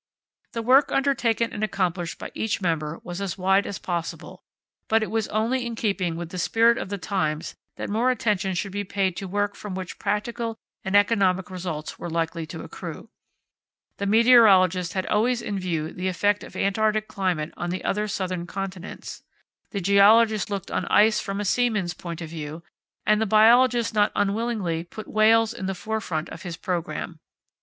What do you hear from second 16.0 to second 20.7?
effect of Antarctic climate on the other southern continents, the geologist